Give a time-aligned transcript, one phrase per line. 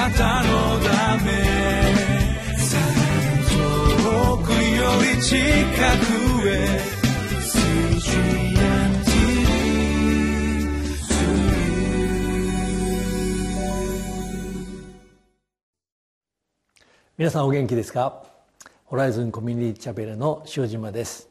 [0.00, 1.30] なたのため。
[3.92, 4.56] 遠くよ
[5.14, 6.80] り近くへ。
[17.18, 18.24] 皆さんお元気ですか？
[18.86, 21.28] ホライズンコミュニティチャペルの塩島です。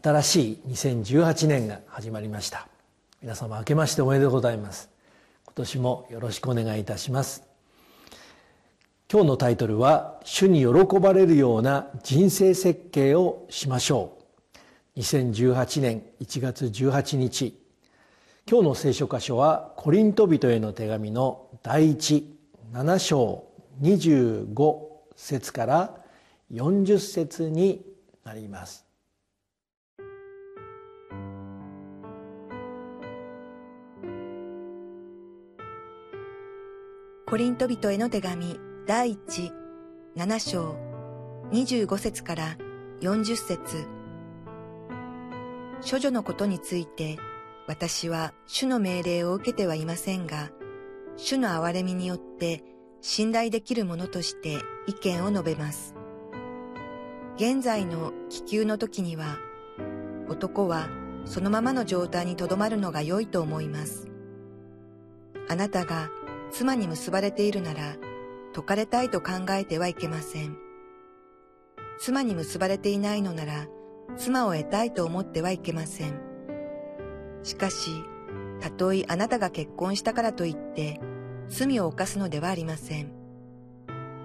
[0.00, 2.68] 新しい2018年が始まりました。
[3.20, 4.88] 皆様明けましておめでとうございます。
[5.46, 7.47] 今年もよろしくお願いいたします。
[9.10, 14.18] 今日のタイトルは主に喜ばれるような人生設計をしましょ
[14.96, 15.00] う。
[15.00, 17.58] 2018年1月18日。
[18.46, 23.46] 今日の聖書箇所はコリント人への手紙の第17章
[23.80, 24.76] 25
[25.16, 25.94] 節から
[26.52, 27.86] 40節に
[28.24, 28.84] なります。
[37.26, 38.67] コリント人への手紙。
[38.88, 39.52] 第一
[40.16, 40.74] 7章
[41.52, 42.56] 25節から
[43.02, 43.86] 40節
[45.82, 47.18] 処女のことについて
[47.66, 50.48] 私は主の命令を受けてはいませんが、
[51.18, 52.64] 主の憐れみによって
[53.02, 55.94] 信頼できるものとして意見を述べます。
[57.36, 59.36] 現在の気球の時には、
[60.30, 60.88] 男は
[61.26, 64.08] そのままの状態にとどまるのが良いと思います。
[65.46, 66.08] あなたが
[66.50, 67.98] 妻に結ばれているなら、
[68.54, 70.56] 解かれたいと考えてはいけません。
[71.98, 73.66] 妻に結ばれていないのなら、
[74.16, 76.20] 妻を得たいと思ってはいけません。
[77.42, 77.90] しかし、
[78.60, 81.00] たとえあなたが結婚したからといって、
[81.48, 83.12] 罪を犯すのではありません。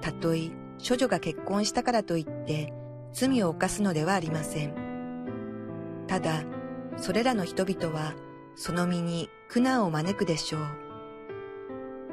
[0.00, 0.50] たとえ
[0.86, 2.72] 処女が結婚したからといって
[3.12, 4.74] 罪を犯すのではありません。
[6.08, 6.42] ただ、
[6.96, 8.14] それらの人々は
[8.56, 10.62] その身に苦難を招くでしょう。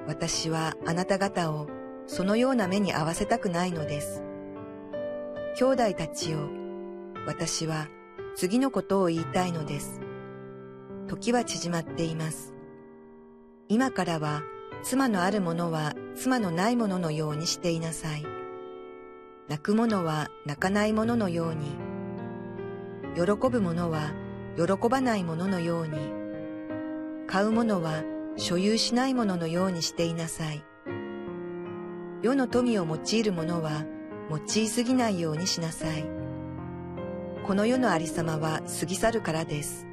[0.08, 1.68] 私はあなた方を
[2.12, 4.24] そのような目に合わせたくないのです。
[5.56, 6.50] 兄弟たちよ、
[7.28, 7.88] 私は
[8.36, 10.02] 次のことを言いたいのです。
[11.08, 12.56] 時は縮まっています。
[13.68, 14.42] 今からは
[14.82, 18.26] 妻のあるものは妻のないもののようにしていなさい。
[19.48, 21.78] 泣く者は泣かないもののように、
[23.14, 24.14] 喜ぶ者は
[24.58, 26.00] 喜ばないもののように、
[27.28, 28.04] 買う者は
[28.36, 30.66] 所有しないもののようにしていなさい。
[32.22, 33.86] 世の富を用いる者は
[34.30, 36.04] 用いすぎないようにしなさい。
[37.48, 39.88] この世のありさまは過ぎ去るからです。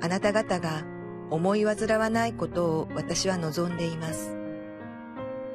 [0.00, 0.84] あなた方が
[1.30, 4.36] 思い煩わないことを私は望んでいます。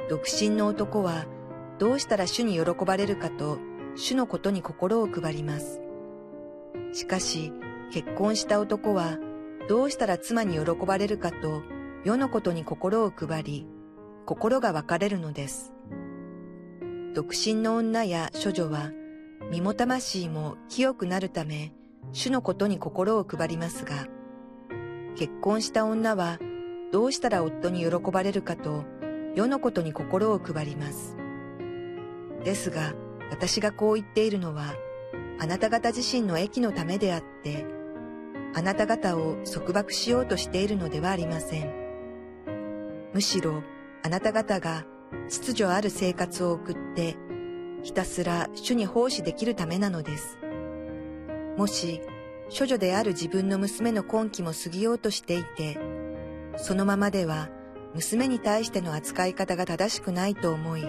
[0.10, 1.26] 独身の男は
[1.80, 3.60] どうしたら主に喜ばれるかと
[3.96, 5.80] 主のことに心を配ります。
[6.92, 7.54] しかし
[7.92, 9.18] 結婚した男は
[9.70, 11.64] どうしたら妻に喜ばれるかと
[12.04, 13.68] 世のことに心を配り、
[14.26, 15.74] 心が分かれるのです。
[17.14, 18.92] 独身の女や処女は
[19.52, 21.74] 身も魂も清くなるため
[22.12, 24.08] 主のことに心を配りますが、
[25.16, 26.40] 結婚した女は
[26.92, 28.84] どうしたら夫に喜ばれるかと
[29.36, 31.18] 世のことに心を配ります。
[32.44, 32.94] ですが
[33.30, 34.74] 私がこう言っているのは
[35.40, 37.66] あなた方自身の益のためであって
[38.54, 41.74] あなた方を束縛しようとしているのではありません。
[43.14, 43.64] むしろ
[44.04, 44.86] あなた方が
[45.30, 47.16] 秩序ある生活を送って
[47.84, 50.38] ひたすら主に奉仕できるためなのです。
[51.58, 52.02] もし
[52.58, 55.80] 処女である自分の娘の婚期も過ぎようとしていて、
[56.58, 57.50] そのままでは
[57.96, 60.84] 娘に対しての扱い方が正しくないと思い、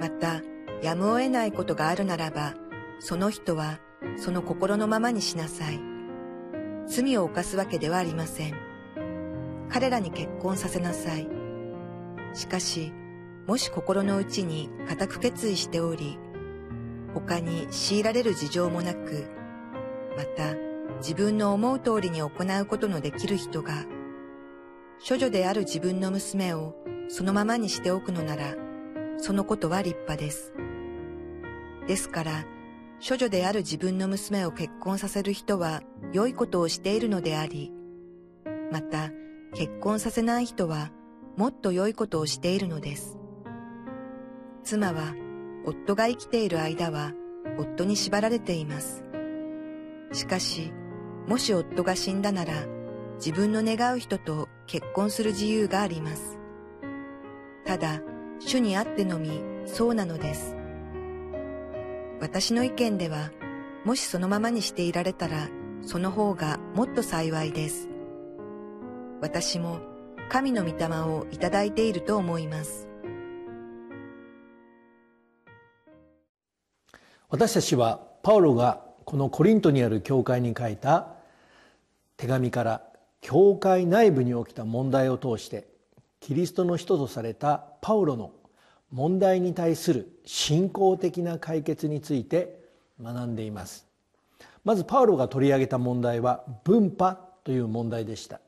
[0.00, 0.42] また、
[0.82, 2.54] やむを得ないことがあるならば、
[3.00, 3.80] その人は
[4.16, 5.80] その心のままにしなさい。
[6.86, 8.54] 罪を犯すわけではありません。
[9.68, 11.37] 彼らに結婚させなさい。
[12.34, 12.92] しかし、
[13.46, 16.18] もし心の内に固く決意しており、
[17.14, 19.26] 他に強いられる事情もなく、
[20.16, 20.54] また
[20.98, 23.86] 自分の思う通りに行うことのできる人が、
[25.06, 26.74] 処女である自分の娘を
[27.08, 28.54] そのままにしておくのなら、
[29.16, 30.52] そのことは立派です。
[31.86, 32.44] ですから、
[33.06, 35.82] 処女である自分の娘を結婚させる人は
[36.12, 37.72] 良いことをしているのであり、
[38.70, 39.10] また
[39.54, 40.90] 結婚させない人は
[41.38, 43.16] もっと良いことをしているのです。
[44.64, 45.14] 妻は
[45.64, 47.12] 夫が生きている間は
[47.56, 49.04] 夫に縛られています。
[50.10, 50.72] しかし、
[51.28, 52.66] もし夫が死んだなら、
[53.18, 56.40] 自分の願う人と結婚する自由があります。
[57.64, 58.02] ただ、
[58.40, 60.56] 主にあってのみ、そうなのです。
[62.20, 63.30] 私の意見では、
[63.84, 65.48] もしそのままにしていられたら、
[65.82, 67.88] その方がもっと幸いです。
[69.20, 69.97] 私も、
[70.28, 72.86] 神の御霊をいただいていると思います。
[77.30, 81.08] 私たちはパウロがこのコリントにある教会に書いた
[82.16, 82.82] 手紙から
[83.20, 85.66] 教会内部に起きた問題を通して
[86.20, 88.32] キリストの人とされたパウロの
[88.90, 92.60] 問題に対する信仰的な解決について
[93.02, 93.86] 学んでいます
[94.64, 98.40] まずパウロが取り上げた問題は分派という問題でした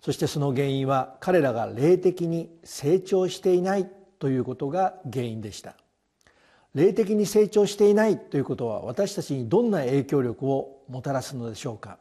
[0.00, 5.76] そしてその原因は彼らが霊的に成長していないということが原因でした。
[6.74, 11.98] 霊的に成長していないということは私たちにどんな影響力をもたらすのでしょうか。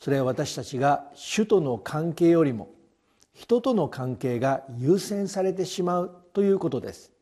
[0.00, 2.70] それは私たちが主との関係よりも
[3.34, 7.12] 人との関係が優先されてしまうということです。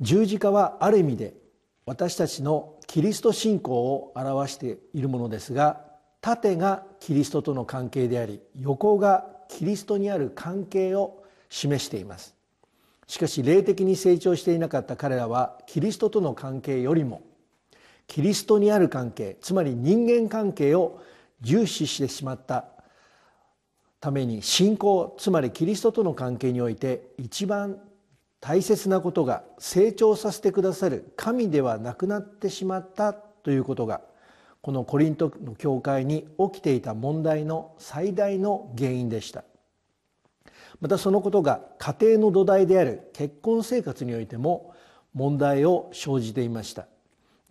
[0.00, 1.34] 十字架はある意味で
[1.86, 5.80] 私たちのキリスト信仰を表しているものですが
[6.24, 12.34] 縦がキリストとの関係であり横がキリストにある関係を示しています。
[13.06, 17.20] しかし霊的に成長していなかった彼らはキリストとの関係よりも
[18.06, 21.02] キリストにある関係つまり人間関係を
[21.42, 22.64] 重視してしまった
[24.00, 27.78] ために信仰つまりキリストとの関係において一番
[28.40, 34.00] 大切なことが成長させてくださる神ではなくなってしまったということが
[34.64, 39.44] このコリントの教会に起きていた問題の最大の原因でした。
[40.80, 44.74] またそのことが家庭の土台である結婚生活においても
[45.12, 46.86] 問題を生じていました。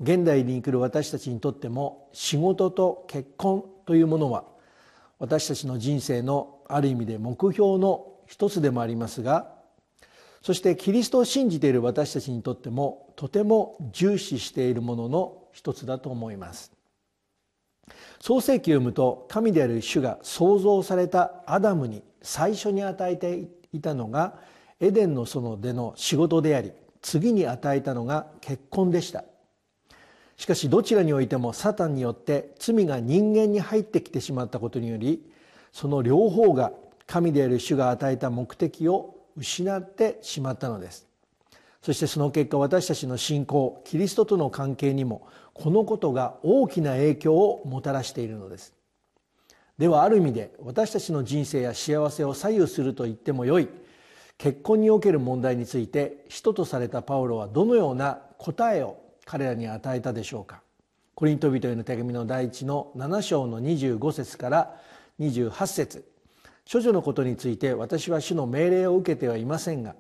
[0.02, 4.46] 現代に生きる私たちにとっても仕事と結婚というものは
[5.20, 9.54] 私たちの人生のある意味で目標の一つでもありますが
[10.42, 16.73] そしてキリストを信じている私たちにとってもとても重視しているものの一つだと思います。
[18.20, 24.36] 創世記を読むと神である主が創造されたアダムに最初に与えていたのが
[24.80, 26.72] エデンの園での仕事であり
[27.02, 29.26] 次に与えたのが結婚でした。
[30.38, 35.24] しかしどちらにおいてもサタンによって罪が人間に入ってきてしまったことにより
[35.72, 36.72] その両方が
[37.06, 41.08] 神である主が与えた目的を失ってしまったのです。
[41.82, 48.74] そしてその結果私たちの信仰キリストとの関係にもこのことが大きな影響をもたらしているのです。
[49.78, 53.70] ではある意味で私たちの人生や幸せを左右すると言ってもよい。
[54.38, 60.62] 結婚における問題について使徒とされたパウロはどのような答えを彼らに与えたでしょうか。
[61.16, 64.76] コリント人への手紙の第一の7章の25節から
[65.20, 66.14] 28節。
[66.72, 69.96] 処女のことについて私は主の命令を受けてはいませんが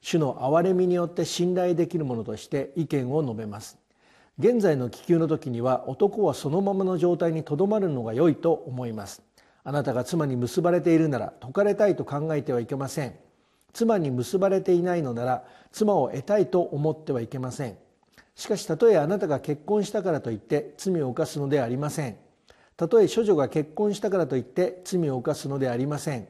[0.00, 3.78] 主の憐れみによって信頼できるものとして意見を述べます。
[4.38, 9.22] 現在の気球の時には男はそのままの状態にとどまるのが良いと思います。
[9.64, 13.14] あなたが妻に結ばれているなら解かれたいと考えてはいけません。
[13.72, 17.78] 妻に結ばれていないのなら妻を得たいと思ってはいけません。
[18.34, 22.18] しかしたとえあなたが結婚したからといって罪を犯すのではありません。
[22.76, 26.28] たとえ処女が結婚したからといって罪を犯すのではありません。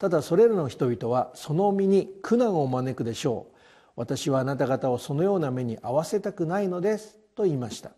[0.00, 3.54] ただそれらの人々はその身に苦難を招くでしょう。
[3.94, 7.23] 私はあなた方をそのような目に遭わせたくないのです。
[7.34, 7.90] と言いました。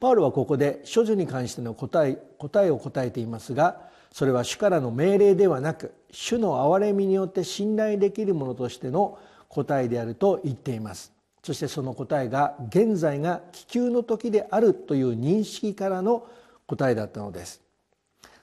[0.00, 9.18] パウロはここで処女に関しての答え答えを答えていますがそれは主からの命令ではなく主の憐れみによって信頼できるものとしての
[9.48, 11.12] 答えであると言っています。
[11.42, 16.26] そしてその答えが現在が気球の時であるという認識からの
[16.66, 17.62] 答えだったのです。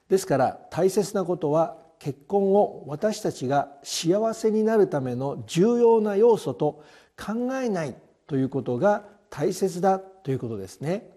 [0.09, 6.83] ですから大切なことは結婚を私たちが幸せになるための重要な要素と
[7.17, 7.95] 考えない
[8.27, 9.03] ということが
[9.37, 11.09] 大切だということですね。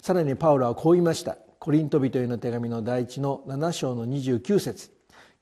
[0.00, 1.36] さらにパウロはこう言いました。
[1.58, 4.90] コリント人への手紙の第一の7章の29節。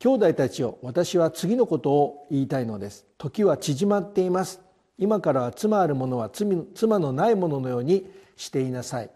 [0.00, 3.06] 兄弟たちを私は次のことを言いたいのです。
[3.18, 4.60] 時は縮まっています。
[4.98, 9.10] 今からは妻ある者は妻のない者のようにしていなさい。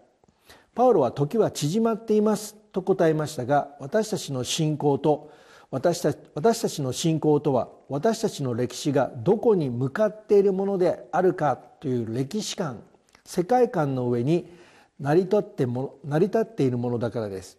[0.73, 2.55] パウロは時は縮まっています。
[2.71, 5.31] と答えましたが私たちの信仰と
[5.71, 12.81] 私た私たちの信仰とは私たちの歴史がどこに向かっているものであるかという歴史観
[13.27, 14.49] 世界観の上に
[14.99, 17.57] 成り立っても成り立っているものだからです。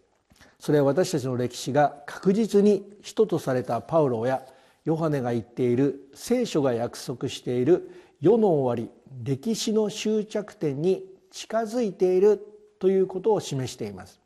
[0.59, 4.43] それは私たちの歴史が確実に人とされたパウロや
[4.83, 8.91] ヨハネが言っている聖書が約束している世の終わり
[9.23, 12.45] 歴史の終着点に近づいている
[12.79, 14.19] ということを示しています。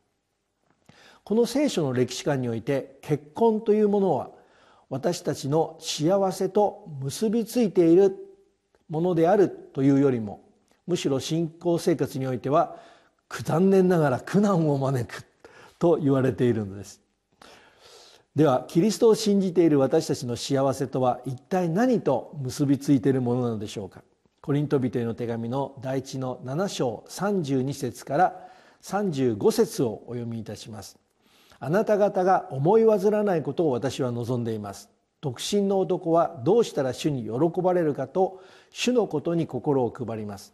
[1.24, 4.32] この聖書の歴史観において結婚というものは
[4.90, 8.16] 私たちの幸せと結びついている
[8.90, 10.44] ものであるというよりも
[10.88, 12.76] むしろ信仰生活においては
[13.30, 15.26] 残念ながら苦難を招く
[15.80, 17.02] と言われているのです。
[18.36, 24.04] ではキリストを信じている私たちの幸せとは一体何と結びついているものなのでしょうか。
[24.42, 28.48] コリント人への手紙の第一の7章32節から
[28.82, 31.03] 35節をお読みいたします。
[31.66, 34.90] あなた方が思い煩わないことを私は望んでいます。
[35.22, 40.54] 独身の男はどうしたら主に喜ばれるかと主のことに心を配ります。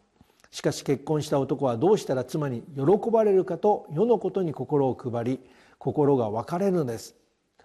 [0.52, 5.40] しかし結婚した男はどうしたら妻に喜ばれるかと世のことに心を配り
[5.80, 7.16] 心が分かれるのです。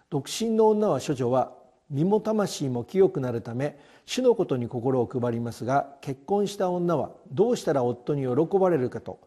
[0.08, 1.52] 独身の女は処女は
[1.90, 9.20] 身も魂も清くなるため主のことに心を配りますが結婚した女はどうしたら夫に喜ばれるかと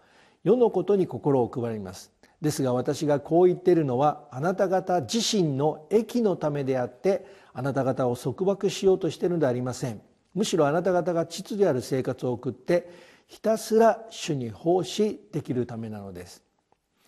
[0.43, 2.16] 世のことに心を配ります。
[2.41, 10.01] ですが私がこう言っているのはあなた方自身の益のためであってあなた方を束縛しようとしているのではありません。
[10.35, 12.89] むしろあなた方が秩序ある生活を送って
[13.25, 16.43] ひたすら主に奉仕できるためなのです。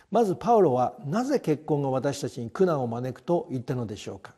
[0.10, 4.34] まずパウロはなぜ結婚が私たちに苦難を招くと言ったのでしょうか。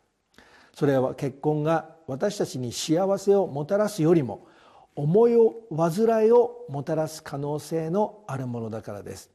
[0.74, 4.48] それは結婚が私たちに幸せをもたらすよりも
[4.96, 9.32] 思いを煩いをもたらす可能性のあるものだからです。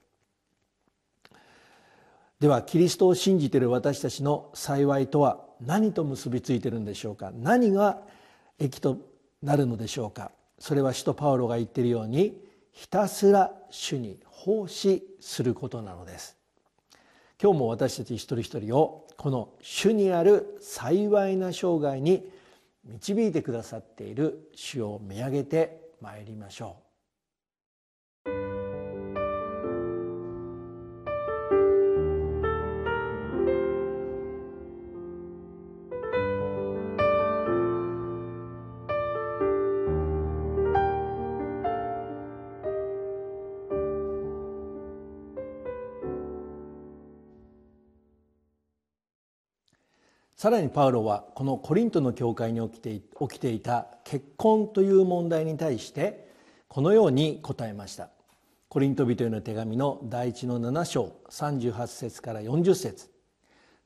[2.40, 7.32] ではキリストを信じている私たちの幸いとは何と結びついているんでしょうか。
[7.34, 8.02] 何が
[8.58, 8.98] 益と
[9.42, 10.32] なるのでしょうか。
[10.58, 12.38] それは使徒パウロが言っているように
[12.72, 16.36] ひたすら主に奉仕することなのです。
[17.42, 22.30] 今日も私たち一人一人をこの主にある幸いな生涯に
[22.84, 26.85] 導いてくださっている主を見上げてまいりましょう。
[50.36, 56.28] さらにパウロはこのコリントの教会に起きて起きていた結婚という問題に対して
[56.68, 58.10] このように答えました。
[58.68, 63.08] コリント人への手紙の第一の7章38節から40節。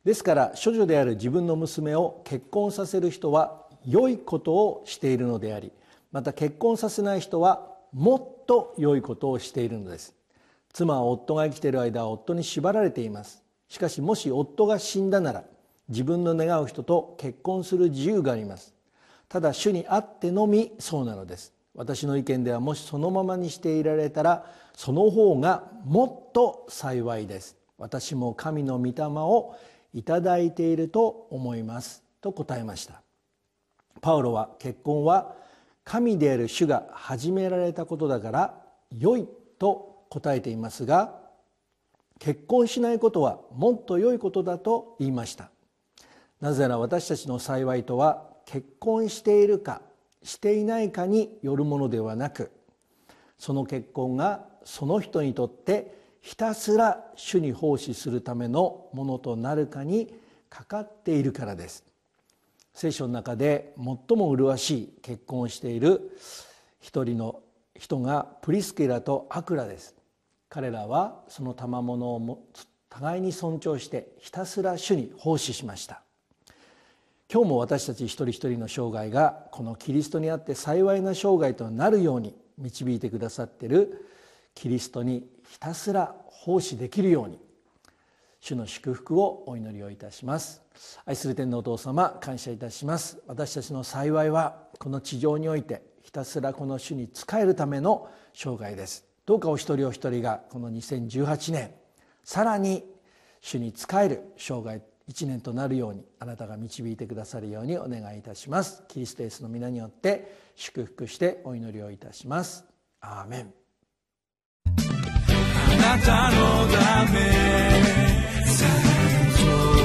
[0.04, 5.70] ですから処女である自分の娘を結婚させる人は良いことをしているのであり
[6.10, 10.16] また結婚させない人はもっと良いことをしているのです。
[10.72, 13.44] 妻は夫が生きている間は夫に縛られています。
[13.68, 15.44] しかしもし夫が死んだなら
[15.90, 18.74] 自分の願う人と結婚する自由があります。
[19.28, 21.52] ただ主にあってのみそうなのです。
[21.74, 27.56] 私の意見ではもしそのままにしていられたらその方がもっと幸いです。
[27.76, 29.56] 私も神の御霊を
[29.92, 32.02] いただいていると思います。
[32.20, 33.02] と答えました。
[34.00, 35.34] パウロは結婚は
[35.84, 38.54] 神である主が始められたことだから
[38.96, 39.28] 良い
[39.58, 41.18] と答えていますが
[42.18, 45.50] 結婚しないことはもっと良いことだと言いました。
[46.40, 49.82] なぜなら私たちの幸いとは結婚しているか
[50.22, 52.50] していないかによるものではなく
[53.38, 60.14] その結婚がその人にとってひたすら主に奉仕するためのものとなるかに
[60.50, 61.84] かかっているからです。
[62.74, 66.16] 聖書の中で最も麗しい結婚をしている
[66.80, 67.40] 一人の
[67.78, 69.94] 人がプリスケラとアクラです。
[70.48, 72.38] 彼らはその賜物を
[72.90, 76.02] 互いに尊重してひたすら主に奉仕しました。
[77.32, 84.04] 今日も私たち一人一人の生涯がこのキリストにあって幸いな生涯となるように導いてくださっている
[84.56, 87.38] キリストにひたすら奉仕できるように。
[88.40, 90.62] 主の祝福をお祈りをいたします。
[91.04, 93.18] 愛する天のお父様感謝いたします。
[93.28, 99.04] 私たちの幸いはこの地上においてひたすらこの主に仕えるための生涯です。
[99.24, 101.70] どうかお一人お一人がこの2018年
[102.24, 102.82] さらに
[103.40, 104.80] 主に仕える生涯
[105.10, 108.84] 一年となるようにあなたが導いてくださるようにお願いいたします。
[108.86, 112.64] キリストイエスの皆によって祝福してお祈りをいたします。
[113.00, 113.52] アーメン。
[114.66, 114.70] あ
[115.98, 117.18] なたのため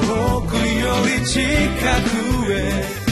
[0.06, 1.42] 遠くより近
[2.46, 3.06] くへ